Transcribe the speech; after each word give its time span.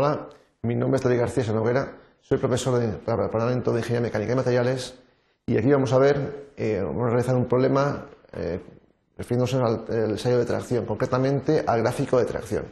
Hola, 0.00 0.28
mi 0.62 0.76
nombre 0.76 0.98
es 0.98 1.02
David 1.02 1.18
García 1.18 1.42
Sanoguera, 1.42 1.96
soy 2.20 2.38
profesor 2.38 2.78
del 2.78 3.00
Departamento 3.00 3.72
de 3.72 3.80
Ingeniería 3.80 4.06
Mecánica 4.06 4.32
y 4.32 4.36
Materiales 4.36 4.94
y 5.44 5.58
aquí 5.58 5.72
vamos 5.72 5.92
a 5.92 5.98
ver, 5.98 6.52
eh, 6.56 6.80
vamos 6.80 7.02
a 7.02 7.08
realizar 7.08 7.34
un 7.34 7.46
problema 7.46 8.06
eh, 8.32 8.60
refiriéndose 9.16 9.56
al 9.56 10.10
ensayo 10.10 10.38
de 10.38 10.44
tracción, 10.44 10.86
concretamente 10.86 11.64
al 11.66 11.80
gráfico 11.82 12.16
de 12.16 12.26
tracción. 12.26 12.66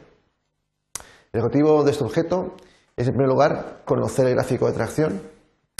El 1.33 1.41
objetivo 1.41 1.83
de 1.83 1.91
este 1.91 2.05
objeto 2.05 2.55
es, 2.95 3.05
en 3.05 3.13
primer 3.13 3.27
lugar, 3.27 3.81
conocer 3.83 4.25
el 4.27 4.35
gráfico 4.35 4.67
de 4.67 4.71
tracción, 4.71 5.21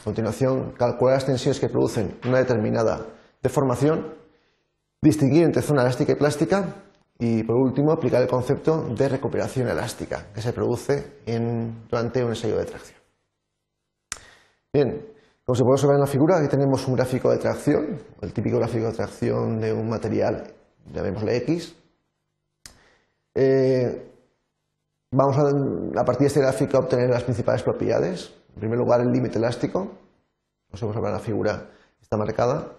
a 0.02 0.04
continuación, 0.04 0.74
calcular 0.74 1.16
las 1.16 1.28
tensiones 1.28 1.62
que 1.62 1.70
producen 1.70 2.20
una 2.28 2.40
determinada 2.40 3.06
deformación, 3.42 4.16
distinguir 5.02 5.46
entre 5.46 5.62
zona 5.62 5.84
elástica 5.84 6.12
y 6.12 6.16
plástica 6.16 6.84
y 7.20 7.44
por 7.44 7.56
último, 7.56 7.92
aplicar 7.92 8.22
el 8.22 8.28
concepto 8.28 8.84
de 8.90 9.10
recuperación 9.10 9.68
elástica 9.68 10.28
que 10.34 10.42
se 10.42 10.54
produce 10.54 11.22
durante 11.90 12.24
un 12.24 12.30
ensayo 12.30 12.58
de 12.58 12.66
tracción. 12.66 13.00
Bien, 14.72 15.04
como 15.44 15.56
se 15.56 15.64
puede 15.64 15.74
observar 15.74 15.96
en 15.96 16.02
la 16.02 16.08
figura, 16.08 16.38
aquí 16.38 16.48
tenemos 16.48 16.88
un 16.88 16.96
gráfico 16.96 17.32
de 17.32 17.38
tracción, 17.38 17.98
el 18.22 18.34
típico 18.34 18.58
gráfico 18.58 18.86
de 18.88 18.94
tracción 18.94 19.60
de 19.60 19.74
un 19.74 19.90
material, 19.90 20.54
llamémosle 20.94 21.38
X. 21.38 21.76
Eh, 23.34 24.12
vamos 25.12 25.38
a, 25.38 26.04
partir 26.04 26.22
de 26.22 26.28
este 26.28 26.42
gráfico 26.42 26.78
a 26.78 26.82
obtener 26.82 27.10
las 27.10 27.24
principales 27.24 27.64
propiedades. 27.64 28.34
En 28.54 28.60
primer 28.60 28.78
lugar, 28.78 29.02
el 29.02 29.08
límite 29.08 29.40
elástico, 29.40 29.80
como 29.80 30.74
se 30.74 30.80
puede 30.82 30.90
observar 30.90 31.12
en 31.12 31.18
la 31.18 31.24
figura, 31.24 31.70
está 32.00 32.18
marcada, 32.18 32.74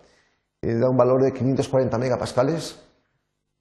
eh, 0.62 0.74
da 0.74 0.88
un 0.88 0.96
valor 0.96 1.23
de 1.23 1.32
540 1.32 1.98
megapascales 1.98 2.88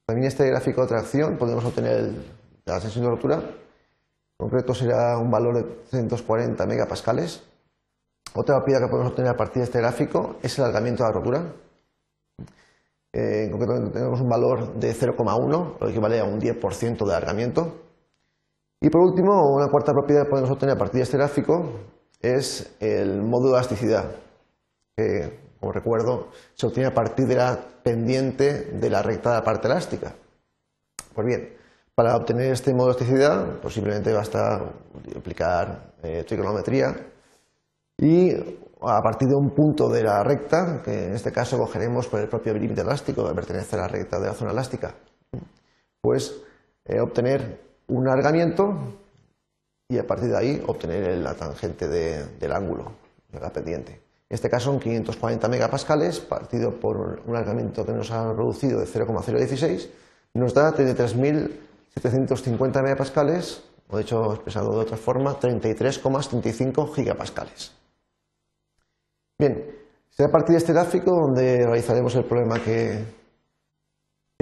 también 0.07 0.29
este 0.29 0.47
gráfico 0.47 0.81
de 0.81 0.87
tracción 0.87 1.37
podemos 1.37 1.65
obtener 1.65 2.13
la 2.65 2.79
tensión 2.79 3.03
de 3.03 3.11
rotura. 3.11 3.35
En 3.39 4.37
concreto 4.37 4.73
será 4.73 5.17
un 5.17 5.29
valor 5.29 5.55
de 5.57 5.63
340 5.89 6.65
megapascales. 6.65 7.43
Otra 8.33 8.55
propiedad 8.55 8.79
que 8.79 8.87
podemos 8.89 9.11
obtener 9.11 9.31
a 9.31 9.35
partir 9.35 9.57
de 9.57 9.63
este 9.65 9.79
gráfico 9.79 10.37
es 10.41 10.57
el 10.57 10.63
alargamiento 10.63 11.03
de 11.03 11.09
la 11.09 11.13
rotura. 11.13 11.53
Eh, 13.11 13.43
en 13.45 13.51
concreto 13.51 13.91
tenemos 13.91 14.21
un 14.21 14.29
valor 14.29 14.75
de 14.75 14.93
0,1, 14.93 15.77
lo 15.77 15.85
que 15.85 15.91
equivale 15.91 16.21
a 16.21 16.23
un 16.23 16.39
10% 16.39 17.05
de 17.05 17.13
alargamiento. 17.13 17.73
Y 18.79 18.89
por 18.89 19.01
último, 19.01 19.33
una 19.55 19.67
cuarta 19.69 19.91
propiedad 19.91 20.23
que 20.23 20.29
podemos 20.29 20.51
obtener 20.51 20.75
a 20.75 20.79
partir 20.79 20.99
de 20.99 21.03
este 21.03 21.17
gráfico 21.17 21.81
es 22.21 22.77
el 22.79 23.23
módulo 23.23 23.53
de 23.53 23.57
elasticidad, 23.57 24.05
como 25.59 25.71
recuerdo, 25.71 26.29
se 26.53 26.67
obtiene 26.67 26.89
a 26.89 26.93
partir 26.93 27.25
de 27.25 27.35
la 27.35 27.57
pendiente 27.83 28.71
de 28.73 28.89
la 28.89 29.01
recta 29.01 29.31
de 29.31 29.35
la 29.37 29.43
parte 29.43 29.67
elástica. 29.67 30.13
Pues 31.13 31.25
bien, 31.25 31.57
para 31.95 32.15
obtener 32.15 32.51
este 32.51 32.73
modo 32.73 32.93
de 32.93 32.93
elasticidad, 32.93 33.59
pues 33.61 33.73
simplemente 33.73 34.13
basta 34.13 34.61
aplicar 35.17 35.93
eh, 36.03 36.23
trigonometría 36.27 36.95
y 37.97 38.31
a 38.31 39.01
partir 39.01 39.27
de 39.27 39.35
un 39.35 39.49
punto 39.55 39.89
de 39.89 40.03
la 40.03 40.23
recta, 40.23 40.81
que 40.83 41.05
en 41.05 41.13
este 41.13 41.31
caso 41.31 41.57
cogeremos 41.57 42.07
por 42.07 42.19
el 42.19 42.29
propio 42.29 42.53
límite 42.53 42.81
elástico 42.81 43.27
que 43.27 43.33
pertenece 43.33 43.75
a 43.75 43.79
la 43.79 43.87
recta 43.87 44.19
de 44.19 44.27
la 44.27 44.33
zona 44.33 44.51
elástica, 44.51 44.93
pues 45.99 46.39
eh, 46.85 46.99
obtener 47.01 47.61
un 47.87 48.07
alargamiento 48.07 48.75
y 49.89 49.97
a 49.97 50.05
partir 50.05 50.29
de 50.29 50.37
ahí 50.37 50.63
obtener 50.67 51.17
la 51.17 51.33
tangente 51.33 51.87
del 51.87 52.51
ángulo 52.51 52.91
de 53.31 53.39
la 53.39 53.49
pendiente. 53.49 54.06
En 54.29 54.35
este 54.35 54.49
caso 54.49 54.71
son 54.71 54.79
540 54.79 55.47
megapascales, 55.47 56.19
partido 56.19 56.77
por 56.79 57.21
un 57.25 57.35
alargamiento 57.35 57.85
que 57.85 57.93
nos 57.93 58.11
ha 58.11 58.33
reducido 58.33 58.81
de 58.81 58.85
0,016, 58.85 59.89
nos 60.33 60.53
da 60.53 60.73
33.750 60.73 62.83
megapascales, 62.83 63.63
o 63.87 63.95
de 63.95 64.03
hecho 64.03 64.33
expresado 64.33 64.71
de 64.71 64.79
otra 64.79 64.97
forma, 64.97 65.39
33,75 65.39 66.93
gigapascales. 66.93 67.71
Bien, 69.39 69.65
será 70.09 70.27
a 70.27 70.31
partir 70.31 70.51
de 70.53 70.57
este 70.57 70.73
gráfico 70.73 71.11
donde 71.11 71.63
realizaremos 71.63 72.13
el 72.15 72.25
problema 72.25 72.59
que, 72.59 73.05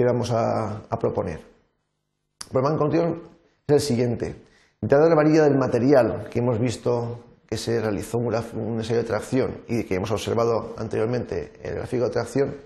vamos 0.04 0.32
a, 0.32 0.82
proponer. 0.98 1.38
El 1.38 2.48
problema 2.50 2.72
en 2.72 2.78
condición 2.78 3.22
es 3.68 3.74
el 3.74 3.80
siguiente. 3.80 4.34
Dada 4.80 5.08
la 5.08 5.14
varilla 5.14 5.44
del 5.44 5.56
material 5.56 6.28
que 6.28 6.40
hemos 6.40 6.58
visto 6.58 7.20
que 7.48 7.56
se 7.56 7.80
realizó 7.80 8.18
un, 8.18 8.34
ensayo 8.34 8.98
de 9.00 9.04
tracción 9.04 9.62
y 9.68 9.84
que 9.84 9.94
hemos 9.94 10.10
observado 10.10 10.74
anteriormente 10.76 11.52
en 11.62 11.70
el 11.70 11.76
gráfico 11.76 12.04
de 12.04 12.10
tracción, 12.10 12.56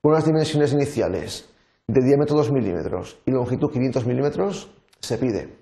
con 0.00 0.12
unas 0.12 0.24
dimensiones 0.24 0.72
iniciales 0.72 1.48
de 1.86 2.04
diámetro 2.04 2.36
2 2.36 2.52
milímetros 2.52 3.18
y 3.26 3.30
longitud 3.32 3.70
500 3.70 4.06
milímetros, 4.06 4.70
se 5.00 5.18
pide 5.18 5.56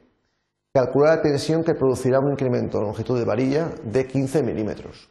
calcular 0.74 1.16
la 1.16 1.22
tensión 1.22 1.64
que 1.64 1.74
producirá 1.74 2.18
un 2.20 2.32
incremento 2.32 2.78
de 2.78 2.84
longitud 2.84 3.18
de 3.18 3.24
varilla 3.24 3.70
de 3.82 4.06
15 4.06 4.42
milímetros. 4.42 5.08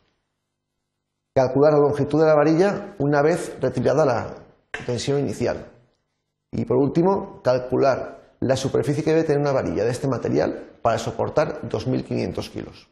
Calcular 1.33 1.73
la 1.73 1.79
longitud 1.79 2.19
de 2.19 2.27
la 2.27 2.35
varilla 2.35 2.95
una 2.99 3.23
vez 3.23 3.57
retirada 3.59 4.05
la 4.05 4.35
tensión 4.85 5.19
inicial. 5.19 5.65
Y 6.51 6.65
por 6.65 6.77
último, 6.77 7.41
calcular 7.41 8.35
la 8.41 8.55
superficie 8.55 9.03
que 9.03 9.09
debe 9.09 9.23
tener 9.23 9.41
una 9.41 9.51
varilla 9.51 9.83
de 9.83 9.89
este 9.89 10.07
material 10.07 10.77
para 10.83 10.99
soportar 10.99 11.61
2.500 11.63 12.49
kilos. 12.51 12.87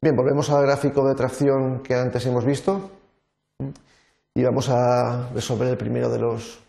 Bien, 0.00 0.14
volvemos 0.14 0.48
al 0.50 0.62
gráfico 0.62 1.08
de 1.08 1.16
tracción 1.16 1.82
que 1.82 1.92
antes 1.92 2.24
hemos 2.24 2.44
visto 2.44 2.88
y 4.32 4.44
vamos 4.44 4.68
a 4.68 5.28
resolver 5.30 5.70
el 5.70 5.76
primero 5.76 6.08
de 6.08 6.20
los, 6.20 6.64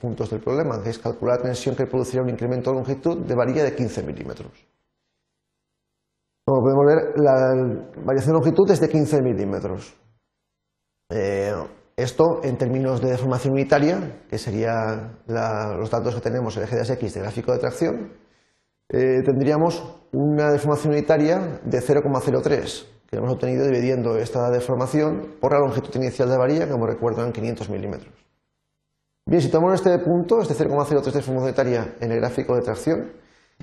puntos 0.00 0.30
del 0.30 0.40
problema, 0.40 0.82
que 0.82 0.90
es 0.90 0.98
calcular 0.98 1.36
la 1.36 1.44
tensión 1.44 1.76
que 1.76 1.86
producirá 1.86 2.24
un 2.24 2.30
incremento 2.30 2.70
de 2.70 2.76
longitud 2.78 3.24
de 3.24 3.34
varilla 3.36 3.62
de 3.62 3.72
15 3.72 4.02
milímetros. 4.02 4.50
Como 6.44 6.60
podemos 6.60 6.86
ver, 6.86 7.20
la 7.20 7.54
variación 8.04 8.34
de 8.34 8.40
longitud 8.40 8.68
es 8.68 8.80
de 8.80 8.88
15 8.88 9.22
milímetros. 9.22 9.94
Eh, 11.10 11.54
esto 11.94 12.40
en 12.42 12.58
términos 12.58 13.00
de 13.00 13.10
deformación 13.10 13.54
unitaria, 13.54 14.22
que 14.28 14.38
serían 14.38 15.20
los 15.28 15.88
datos 15.88 16.16
que 16.16 16.20
tenemos 16.20 16.56
en 16.56 16.64
el 16.64 16.68
eje 16.68 16.76
de 16.78 16.94
X 16.94 17.14
del 17.14 17.22
gráfico 17.22 17.52
de 17.52 17.58
tracción, 17.58 18.25
eh, 18.88 19.22
tendríamos 19.24 19.82
una 20.12 20.50
deformación 20.50 20.92
unitaria 20.92 21.60
de 21.64 21.78
0,03 21.80 22.86
que 23.06 23.16
hemos 23.16 23.32
obtenido 23.32 23.64
dividiendo 23.64 24.16
esta 24.16 24.50
deformación 24.50 25.36
por 25.40 25.52
la 25.52 25.60
longitud 25.60 25.94
inicial 25.94 26.28
de 26.28 26.36
varilla, 26.36 26.66
que 26.66 26.72
como 26.72 26.86
recuerdo 26.86 27.20
eran 27.20 27.32
500 27.32 27.70
milímetros. 27.70 28.12
Bien, 29.24 29.40
si 29.40 29.48
tomamos 29.48 29.74
este 29.74 29.96
punto, 30.00 30.40
este 30.40 30.54
0,03 30.54 31.04
de 31.04 31.12
deformación 31.12 31.42
unitaria 31.42 31.94
en 32.00 32.12
el 32.12 32.18
gráfico 32.18 32.54
de 32.54 32.62
tracción, 32.62 33.12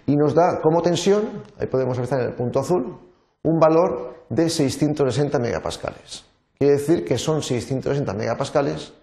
y 0.05 0.15
nos 0.15 0.33
da 0.33 0.59
como 0.61 0.81
tensión, 0.81 1.43
ahí 1.59 1.67
podemos 1.67 1.97
empezar 1.97 2.21
en 2.21 2.27
el 2.27 2.35
punto 2.35 2.59
azul, 2.59 2.99
un 3.43 3.59
valor 3.59 4.25
de 4.29 4.49
660 4.49 5.39
megapascales. 5.39 6.25
Quiere 6.57 6.73
decir 6.73 7.05
que 7.05 7.17
son 7.17 7.41
660 7.41 8.13
megapascales 8.13 8.93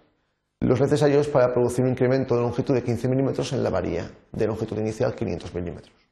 los 0.60 0.80
necesarios 0.80 1.28
para 1.28 1.52
producir 1.52 1.84
un 1.84 1.90
incremento 1.90 2.36
de 2.36 2.42
longitud 2.42 2.74
de 2.74 2.82
15 2.82 3.08
milímetros 3.08 3.52
en 3.52 3.62
la 3.62 3.70
varilla 3.70 4.10
de 4.32 4.46
longitud 4.46 4.78
inicial 4.78 5.14
500 5.14 5.54
milímetros. 5.54 6.09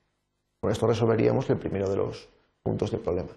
Con 0.60 0.72
esto 0.72 0.86
resolveríamos 0.86 1.48
el 1.50 1.58
primero 1.58 1.88
de 1.88 1.96
los 1.96 2.28
puntos 2.62 2.91
del 2.91 3.00
problema. 3.00 3.30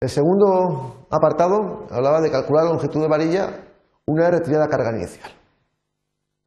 El 0.00 0.08
segundo 0.08 1.06
apartado 1.10 1.86
hablaba 1.90 2.20
de 2.20 2.30
calcular 2.30 2.64
la 2.64 2.70
longitud 2.70 3.00
de 3.00 3.08
varilla 3.08 3.64
una 4.06 4.24
vez 4.24 4.40
retirada 4.40 4.64
la 4.64 4.70
carga 4.70 4.96
inicial. 4.96 5.30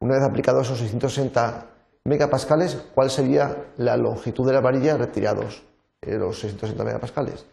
Una 0.00 0.16
vez 0.16 0.24
aplicado 0.24 0.60
esos 0.60 0.78
660 0.78 1.66
megapascales, 2.04 2.76
¿cuál 2.94 3.10
sería 3.10 3.72
la 3.76 3.96
longitud 3.96 4.46
de 4.46 4.54
la 4.54 4.60
varilla 4.60 4.96
retirados 4.96 5.62
los 6.00 6.38
660 6.38 6.84
megapascales? 6.84 7.46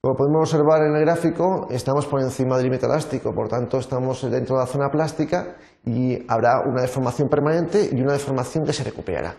Como 0.00 0.16
podemos 0.16 0.52
observar 0.52 0.82
en 0.82 0.96
el 0.96 1.02
gráfico, 1.02 1.68
estamos 1.70 2.06
por 2.06 2.20
encima 2.20 2.56
del 2.56 2.66
límite 2.66 2.86
elástico, 2.86 3.32
por 3.34 3.48
tanto 3.48 3.78
estamos 3.78 4.22
dentro 4.30 4.56
de 4.56 4.62
la 4.62 4.66
zona 4.66 4.90
plástica 4.90 5.56
y 5.84 6.18
habrá 6.28 6.60
una 6.66 6.82
deformación 6.82 7.28
permanente 7.28 7.88
y 7.92 8.00
una 8.00 8.12
deformación 8.14 8.64
que 8.64 8.72
se 8.72 8.84
recuperará. 8.84 9.36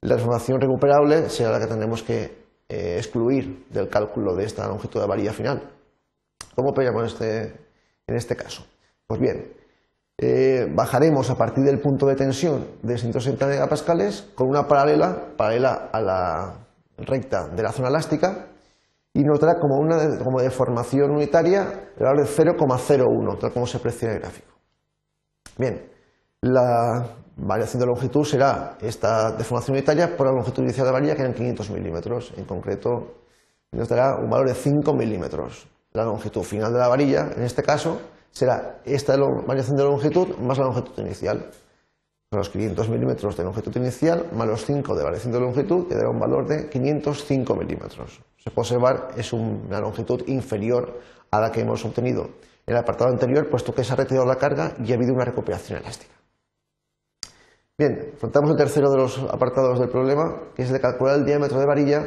La 0.00 0.16
deformación 0.16 0.60
recuperable 0.60 1.28
será 1.28 1.50
la 1.50 1.60
que 1.60 1.66
tendremos 1.66 2.02
que 2.02 2.46
eh, 2.68 2.96
excluir 2.98 3.66
del 3.70 3.88
cálculo 3.88 4.34
de 4.34 4.44
esta 4.44 4.68
longitud 4.68 5.00
de 5.00 5.06
varilla 5.06 5.32
final. 5.32 5.70
¿Cómo 6.54 6.70
operamos 6.70 7.12
este, 7.12 7.42
en 8.06 8.16
este 8.16 8.36
caso? 8.36 8.64
Pues 9.06 9.20
bien, 9.20 9.52
eh, 10.18 10.66
bajaremos 10.74 11.30
a 11.30 11.36
partir 11.36 11.64
del 11.64 11.80
punto 11.80 12.06
de 12.06 12.16
tensión 12.16 12.66
de 12.82 12.98
160 12.98 13.46
megapascales 13.46 14.28
con 14.34 14.48
una 14.48 14.66
paralela, 14.66 15.34
paralela 15.36 15.90
a 15.92 16.00
la 16.00 16.54
recta 16.98 17.48
de 17.48 17.62
la 17.62 17.72
zona 17.72 17.88
elástica 17.88 18.48
y 19.14 19.22
nos 19.22 19.40
dará 19.40 19.58
como 19.60 19.78
una 19.78 20.18
como 20.18 20.40
deformación 20.40 21.10
unitaria 21.12 21.90
el 21.96 22.04
valor 22.04 22.26
de 22.26 22.30
0,01, 22.30 23.38
tal 23.38 23.52
como 23.52 23.66
se 23.66 23.78
aprecia 23.78 24.08
en 24.08 24.14
el 24.14 24.20
gráfico. 24.20 24.52
Bien, 25.56 25.90
la 26.42 27.16
variación 27.38 27.80
de 27.80 27.86
longitud 27.86 28.24
será 28.24 28.76
esta 28.80 29.32
deformación 29.32 29.76
unitaria 29.76 30.16
por 30.16 30.26
la 30.26 30.32
longitud 30.32 30.62
inicial 30.62 30.86
de 30.86 30.92
la 30.92 30.98
varilla, 30.98 31.14
que 31.14 31.22
eran 31.22 31.34
500 31.34 31.70
milímetros. 31.70 32.32
En 32.36 32.44
concreto, 32.44 33.14
nos 33.72 33.88
dará 33.88 34.16
un 34.16 34.28
valor 34.28 34.48
de 34.48 34.54
5 34.54 34.92
milímetros. 34.94 35.68
La 35.92 36.04
longitud 36.04 36.42
final 36.42 36.72
de 36.72 36.78
la 36.78 36.88
varilla, 36.88 37.30
en 37.36 37.42
este 37.42 37.62
caso, 37.62 38.00
será 38.30 38.80
esta 38.84 39.16
variación 39.46 39.76
de 39.76 39.84
longitud 39.84 40.36
más 40.38 40.58
la 40.58 40.64
longitud 40.64 40.92
inicial. 40.98 41.50
los 42.30 42.50
500 42.50 42.90
milímetros 42.90 43.36
de 43.38 43.44
longitud 43.44 43.74
inicial 43.76 44.26
más 44.32 44.46
los 44.46 44.66
5 44.66 44.94
de 44.96 45.04
variación 45.04 45.32
de 45.32 45.40
longitud, 45.40 45.88
que 45.88 45.94
da 45.94 46.10
un 46.10 46.18
valor 46.18 46.46
de 46.46 46.68
505 46.68 47.54
milímetros. 47.54 48.20
Se 48.36 48.50
puede 48.50 48.68
observar 48.68 49.08
es 49.16 49.32
una 49.32 49.80
longitud 49.80 50.22
inferior 50.26 51.00
a 51.30 51.40
la 51.40 51.50
que 51.50 51.60
hemos 51.60 51.84
obtenido 51.84 52.24
en 52.66 52.74
el 52.74 52.76
apartado 52.76 53.10
anterior, 53.10 53.48
puesto 53.48 53.72
que 53.72 53.82
se 53.82 53.94
ha 53.94 53.96
retirado 53.96 54.26
la 54.26 54.36
carga 54.36 54.74
y 54.84 54.92
ha 54.92 54.96
habido 54.96 55.14
una 55.14 55.24
recuperación 55.24 55.78
elástica. 55.78 56.17
Bien, 57.78 58.10
afrontamos 58.16 58.50
el 58.50 58.56
tercero 58.56 58.90
de 58.90 58.96
los 58.96 59.18
apartados 59.30 59.78
del 59.78 59.88
problema, 59.88 60.50
que 60.56 60.62
es 60.62 60.68
el 60.68 60.74
de 60.74 60.80
calcular 60.80 61.14
el 61.16 61.24
diámetro 61.24 61.60
de 61.60 61.66
varilla 61.66 62.04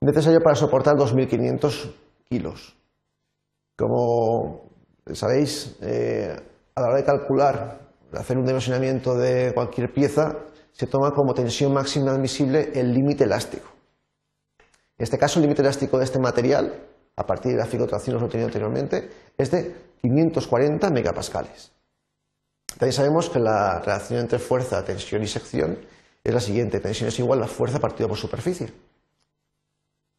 necesario 0.00 0.40
para 0.40 0.56
soportar 0.56 0.96
2.500 0.96 1.92
kilos. 2.30 2.78
Como 3.76 4.70
sabéis, 5.12 5.76
eh, 5.82 6.34
a 6.74 6.80
la 6.80 6.86
hora 6.86 6.96
de 6.96 7.04
calcular, 7.04 7.90
de 8.10 8.18
hacer 8.18 8.38
un 8.38 8.46
dimensionamiento 8.46 9.14
de 9.16 9.52
cualquier 9.52 9.92
pieza, 9.92 10.38
se 10.72 10.86
toma 10.86 11.10
como 11.10 11.34
tensión 11.34 11.74
máxima 11.74 12.12
admisible 12.12 12.70
el 12.74 12.94
límite 12.94 13.24
elástico. 13.24 13.68
En 14.96 15.04
este 15.04 15.18
caso, 15.18 15.40
el 15.40 15.42
límite 15.42 15.60
elástico 15.60 15.98
de 15.98 16.04
este 16.04 16.18
material, 16.18 16.86
a 17.16 17.26
partir 17.26 17.52
del 17.52 17.60
gráfico 17.60 17.82
de 17.82 17.90
tracción 17.90 18.16
obtenido 18.16 18.46
anteriormente, 18.46 19.10
es 19.36 19.50
de 19.50 19.74
540 20.00 20.88
megapascales. 20.88 21.70
También 22.78 22.92
sabemos 22.92 23.28
que 23.28 23.38
la 23.38 23.80
relación 23.80 24.20
entre 24.20 24.38
fuerza, 24.38 24.84
tensión 24.84 25.22
y 25.22 25.26
sección 25.26 25.78
es 26.24 26.34
la 26.34 26.40
siguiente. 26.40 26.80
Tensión 26.80 27.08
es 27.08 27.18
igual 27.18 27.42
a 27.42 27.46
fuerza 27.46 27.78
partida 27.78 28.08
por 28.08 28.16
superficie. 28.16 28.72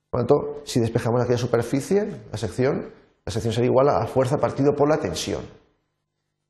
Por 0.09 0.21
lo 0.21 0.27
tanto, 0.27 0.61
si 0.65 0.79
despejamos 0.79 1.21
aquí 1.21 1.31
la 1.31 1.37
superficie, 1.37 2.05
la 2.31 2.37
sección, 2.37 2.91
la 3.25 3.31
sección 3.31 3.53
será 3.53 3.65
igual 3.65 3.89
a 3.89 4.05
fuerza 4.07 4.37
partido 4.37 4.75
por 4.75 4.89
la 4.89 4.97
tensión. 4.97 5.41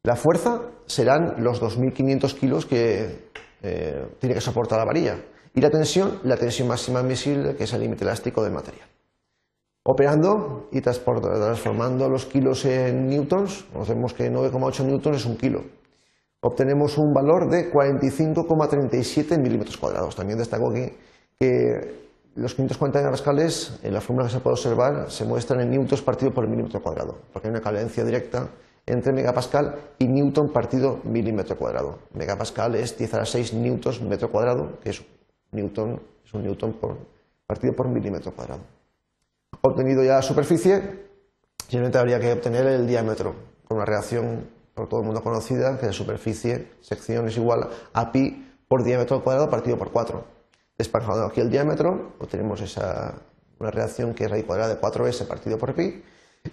La 0.04 0.16
fuerza 0.16 0.62
serán 0.88 1.44
los 1.44 1.62
2.500 1.62 2.40
kilos 2.40 2.66
que 2.66 3.30
eh, 3.62 4.16
tiene 4.20 4.34
que 4.34 4.42
soportar 4.42 4.80
la 4.80 4.86
varilla. 4.86 5.18
Y 5.54 5.62
la 5.62 5.70
tensión, 5.70 6.20
la 6.24 6.38
tensión 6.38 6.68
máxima 6.68 7.00
admisible, 7.00 7.56
que 7.56 7.66
es 7.66 7.74
el 7.74 7.82
límite 7.82 8.04
elástico 8.04 8.44
del 8.44 8.54
material. 8.54 8.88
Operando 9.84 10.70
y 10.72 10.82
transformando 10.82 12.10
los 12.10 12.26
kilos 12.26 12.66
en 12.66 13.08
newtons, 13.08 13.66
conocemos 13.74 14.14
que 14.14 14.32
9,8 14.32 14.86
newtons 14.86 15.18
es 15.18 15.26
un 15.26 15.38
kilo. 15.38 15.64
Obtenemos 16.42 16.98
un 16.98 17.14
valor 17.14 17.50
de 17.50 17.72
45,37 17.72 19.40
milímetros 19.40 19.78
cuadrados. 19.78 20.16
También 20.16 20.40
destaco 20.40 20.72
aquí 20.72 20.92
que 21.40 22.02
los 22.36 22.56
540 22.56 23.00
megapascales, 23.00 23.80
en 23.84 23.94
la 23.94 24.02
fórmula 24.02 24.28
que 24.28 24.34
se 24.34 24.40
puede 24.40 24.54
observar, 24.54 25.12
se 25.12 25.26
muestran 25.26 25.62
en 25.62 25.70
newtons 25.70 26.02
partido 26.02 26.34
por 26.34 26.48
milímetro 26.48 26.82
cuadrado, 26.82 27.18
porque 27.32 27.48
hay 27.48 27.52
una 27.52 27.62
cadencia 27.62 28.04
directa 28.04 28.50
entre 28.86 29.14
megapascal 29.14 29.76
y 30.00 30.08
newton 30.08 30.52
partido 30.52 31.00
milímetro 31.04 31.56
cuadrado. 31.58 32.00
Megapascal 32.14 32.76
es 32.76 32.98
10 32.98 33.14
a 33.14 33.18
la 33.18 33.26
6 33.26 33.54
newtons 33.54 34.02
metro 34.02 34.32
cuadrado, 34.32 34.80
que 34.82 34.90
es, 34.90 35.06
newton, 35.52 36.02
es 36.26 36.34
un 36.34 36.44
newton 36.44 36.76
partido 37.46 37.76
por 37.76 37.88
milímetro 37.90 38.34
cuadrado. 38.34 38.62
Obtenido 39.62 40.04
ya 40.04 40.16
la 40.16 40.22
superficie, 40.22 40.82
simplemente 41.68 42.00
habría 42.00 42.20
que 42.20 42.34
obtener 42.34 42.66
el 42.66 42.88
diámetro, 42.88 43.36
con 43.68 43.78
una 43.78 43.86
reacción 43.86 44.48
por 44.82 44.90
todo 44.90 45.02
el 45.02 45.06
mundo 45.06 45.22
conocida, 45.22 45.78
que 45.78 45.86
la 45.86 45.94
superficie, 45.94 46.72
sección 46.82 47.28
es 47.28 47.38
igual 47.38 47.70
a 47.94 48.12
pi 48.12 48.52
por 48.68 48.84
diámetro 48.84 49.24
cuadrado 49.24 49.48
partido 49.48 49.78
por 49.78 49.92
4. 49.92 50.24
Desparjando 50.76 51.24
aquí 51.24 51.40
el 51.40 51.52
diámetro, 51.52 52.14
obtenemos 52.20 52.62
esa, 52.62 53.14
una 53.60 53.70
reacción 53.70 54.16
que 54.16 54.24
es 54.24 54.32
raíz 54.32 54.44
cuadrada 54.44 54.74
de 54.74 54.82
4s 54.82 55.28
partido 55.28 55.60
por 55.60 55.76
pi, 55.76 56.04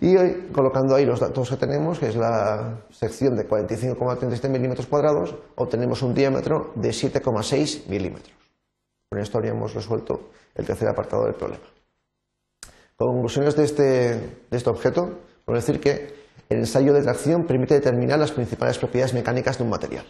y 0.03 0.15
colocando 0.53 0.95
ahí 0.95 1.07
los 1.07 1.21
datos 1.21 1.49
que 1.49 1.57
tenemos, 1.57 1.99
que 1.99 2.09
es 2.09 2.17
la 2.17 2.83
sección 2.91 3.35
de 3.35 3.49
45,37 3.49 4.51
milímetros 4.51 4.87
cuadrados, 4.87 5.35
obtenemos 5.57 6.03
un 6.03 6.13
diámetro 6.13 6.73
de 6.75 6.91
7,6 6.91 7.87
milímetros. 7.89 8.37
Con 9.09 9.21
esto 9.21 9.39
habríamos 9.39 9.73
resuelto 9.73 10.29
el 10.55 10.67
tercer 10.67 10.87
apartado 10.89 11.25
del 11.25 11.35
problema. 11.35 11.65
Conclusiones 12.95 13.57
de 13.57 13.65
este, 13.65 13.83
de 13.83 14.57
este 14.57 14.69
objeto, 14.69 15.19
podemos 15.47 15.65
decir 15.65 15.81
que 15.81 16.28
el 16.49 16.59
ensayo 16.59 16.93
de 16.95 17.03
tracción 17.03 17.45
permite 17.47 17.75
determinar 17.75 18.19
las 18.19 18.33
principales 18.33 18.79
propiedades 18.79 19.15
mecánicas 19.15 19.59
de 19.59 19.65
un 19.65 19.71
material. 19.71 20.06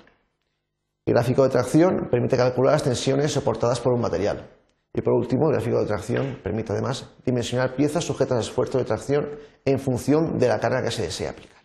El 1.07 1.15
gráfico 1.15 1.43
de 1.43 1.49
tracción 1.49 2.09
permite 2.11 2.37
calcular 2.37 2.75
las 2.75 2.83
tensiones 2.83 3.33
soportadas 3.33 3.81
por 3.81 3.95
un 3.95 4.01
material. 4.01 4.49
Y 4.95 5.01
por 5.01 5.15
último, 5.15 5.49
el 5.49 5.55
gráfico 5.55 5.81
de 5.81 5.87
tracción 5.87 6.39
permite 6.43 6.73
además 6.73 7.11
dimensionar 7.25 7.75
piezas 7.75 8.05
sujetas 8.05 8.39
a 8.39 8.41
esfuerzo 8.41 8.79
de 8.79 8.85
tracción 8.85 9.29
en 9.65 9.79
función 9.79 10.39
de 10.39 10.49
la 10.49 10.61
carga 10.61 10.83
que 10.83 10.91
se 10.91 11.03
desea 11.03 11.31
aplicar. 11.31 11.59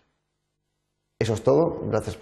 Eso 1.20 1.34
es 1.34 1.44
todo. 1.44 1.82
Gracias 1.90 2.16
por 2.16 2.22